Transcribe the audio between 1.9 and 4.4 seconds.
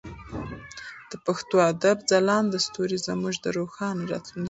ځلانده ستوري زموږ د روښانه راتلونکي نښه ده.